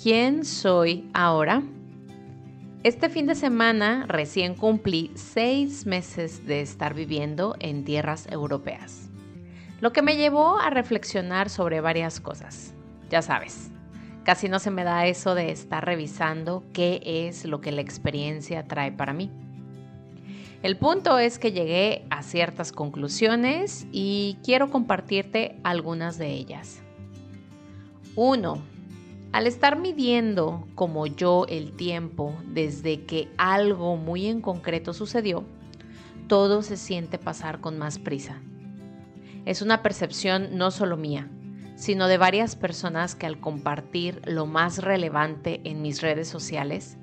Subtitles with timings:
[0.00, 1.60] ¿Quién soy ahora?
[2.84, 9.10] Este fin de semana recién cumplí seis meses de estar viviendo en tierras europeas,
[9.80, 12.74] lo que me llevó a reflexionar sobre varias cosas.
[13.10, 13.72] Ya sabes,
[14.22, 18.68] casi no se me da eso de estar revisando qué es lo que la experiencia
[18.68, 19.32] trae para mí.
[20.62, 26.82] El punto es que llegué a ciertas conclusiones y quiero compartirte algunas de ellas.
[28.14, 28.77] 1
[29.32, 35.44] al estar midiendo como yo el tiempo desde que algo muy en concreto sucedió,
[36.28, 38.40] todo se siente pasar con más prisa.
[39.44, 41.30] Es una percepción no solo mía,
[41.76, 46.96] sino de varias personas que al compartir lo más relevante en mis redes sociales,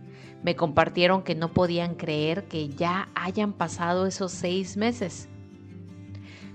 [0.44, 5.30] me compartieron que no podían creer que ya hayan pasado esos seis meses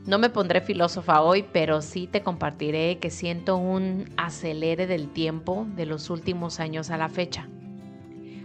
[0.07, 5.67] no me pondré filósofa hoy, pero sí te compartiré que siento un acelere del tiempo
[5.77, 7.49] de los últimos años a la fecha.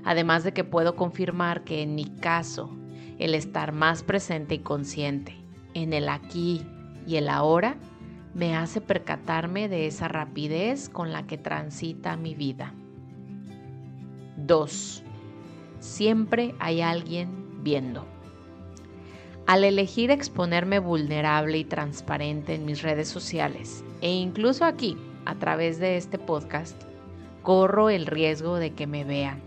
[0.04, 2.70] Además de que puedo confirmar que en mi caso,
[3.20, 5.36] el estar más presente y consciente
[5.74, 6.66] en el aquí
[7.08, 7.78] y el ahora
[8.34, 12.74] me hace percatarme de esa rapidez con la que transita mi vida.
[14.38, 15.04] 2.
[15.80, 18.15] Siempre hay alguien viendo.
[19.48, 25.78] Al elegir exponerme vulnerable y transparente en mis redes sociales e incluso aquí, a través
[25.78, 26.76] de este podcast,
[27.44, 29.40] corro el riesgo de que me vean.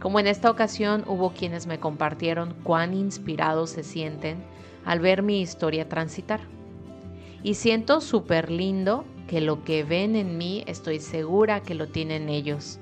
[0.00, 4.44] Como en esta ocasión hubo quienes me compartieron cuán inspirados se sienten
[4.84, 6.40] al ver mi historia transitar.
[7.42, 12.28] Y siento súper lindo que lo que ven en mí estoy segura que lo tienen
[12.28, 12.78] ellos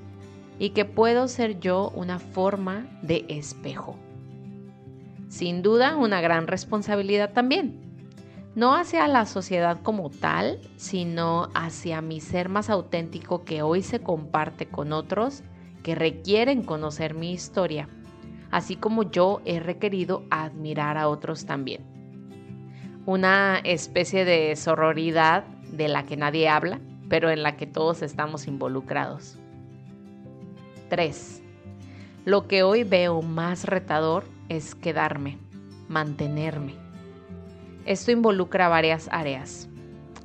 [0.59, 3.97] y que puedo ser yo una forma de espejo
[5.33, 7.81] sin duda una gran responsabilidad también.
[8.53, 13.99] No hacia la sociedad como tal, sino hacia mi ser más auténtico que hoy se
[13.99, 15.41] comparte con otros
[15.81, 17.89] que requieren conocer mi historia,
[18.51, 21.81] así como yo he requerido admirar a otros también.
[23.07, 26.79] Una especie de sororidad de la que nadie habla,
[27.09, 29.39] pero en la que todos estamos involucrados.
[30.89, 31.41] 3.
[32.23, 35.37] Lo que hoy veo más retador es quedarme,
[35.87, 36.73] mantenerme.
[37.85, 39.67] Esto involucra varias áreas,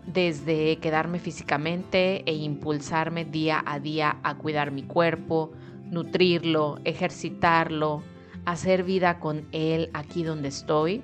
[0.06, 5.52] desde quedarme físicamente e impulsarme día a día a cuidar mi cuerpo,
[5.90, 8.02] nutrirlo, ejercitarlo,
[8.44, 11.02] hacer vida con él aquí donde estoy,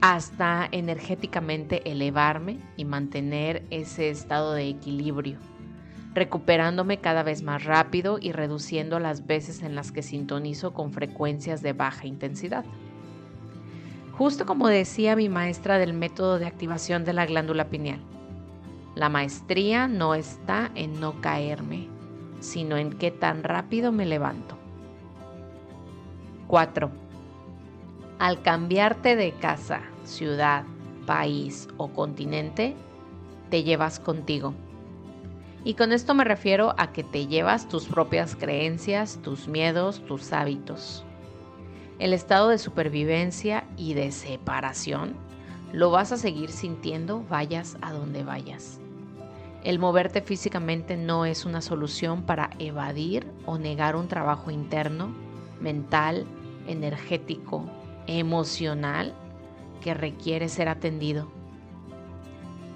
[0.00, 5.38] hasta energéticamente elevarme y mantener ese estado de equilibrio
[6.16, 11.60] recuperándome cada vez más rápido y reduciendo las veces en las que sintonizo con frecuencias
[11.60, 12.64] de baja intensidad.
[14.12, 18.00] Justo como decía mi maestra del método de activación de la glándula pineal,
[18.94, 21.86] la maestría no está en no caerme,
[22.40, 24.56] sino en qué tan rápido me levanto.
[26.46, 26.90] 4.
[28.18, 30.64] Al cambiarte de casa, ciudad,
[31.04, 32.74] país o continente,
[33.50, 34.54] te llevas contigo
[35.66, 40.32] y con esto me refiero a que te llevas tus propias creencias, tus miedos, tus
[40.32, 41.04] hábitos.
[41.98, 45.16] El estado de supervivencia y de separación
[45.72, 48.78] lo vas a seguir sintiendo vayas a donde vayas.
[49.64, 55.12] El moverte físicamente no es una solución para evadir o negar un trabajo interno,
[55.60, 56.26] mental,
[56.68, 57.68] energético,
[58.06, 59.14] emocional
[59.80, 61.35] que requiere ser atendido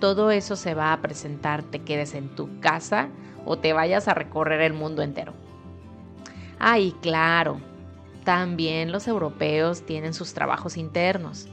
[0.00, 3.08] todo eso se va a presentar, te quedes en tu casa
[3.44, 5.32] o te vayas a recorrer el mundo entero.
[6.58, 7.60] Ay, claro,
[8.24, 11.48] también los europeos tienen sus trabajos internos.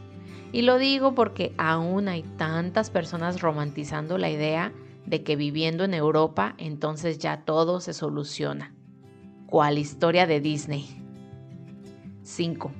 [0.52, 4.72] Y lo digo porque aún hay tantas personas romantizando la idea
[5.06, 8.74] de que viviendo en Europa entonces ya todo se soluciona.
[9.46, 11.02] ¿Cuál historia de Disney?
[12.24, 12.72] 5.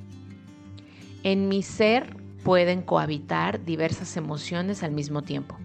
[1.24, 5.58] En mi ser pueden cohabitar diversas emociones al mismo tiempo.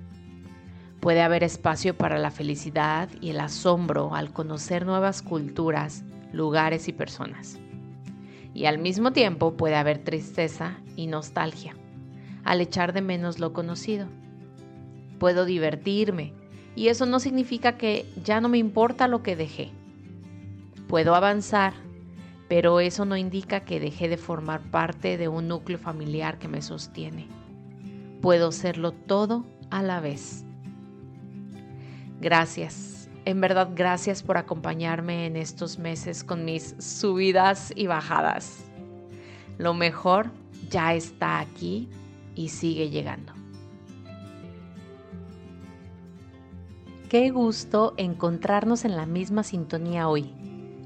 [0.99, 6.03] Puede haber espacio para la felicidad y el asombro al conocer nuevas culturas,
[6.33, 7.57] lugares y personas.
[8.53, 11.77] Y al mismo tiempo puede haber tristeza y nostalgia
[12.43, 14.09] al echar de menos lo conocido.
[15.21, 16.33] Puedo divertirme
[16.75, 19.71] y eso no significa que ya no me importa lo que dejé.
[20.89, 21.75] Puedo avanzar
[22.53, 26.61] pero eso no indica que dejé de formar parte de un núcleo familiar que me
[26.61, 27.27] sostiene.
[28.21, 30.45] Puedo serlo todo a la vez.
[32.21, 38.59] Gracias, en verdad gracias por acompañarme en estos meses con mis subidas y bajadas.
[39.57, 40.31] Lo mejor
[40.69, 41.89] ya está aquí
[42.35, 43.33] y sigue llegando.
[47.09, 50.35] Qué gusto encontrarnos en la misma sintonía hoy,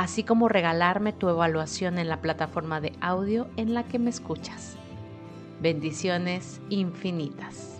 [0.00, 4.78] así como regalarme tu evaluación en la plataforma de audio en la que me escuchas.
[5.60, 7.79] Bendiciones infinitas.